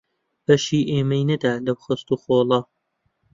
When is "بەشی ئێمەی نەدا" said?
0.45-1.53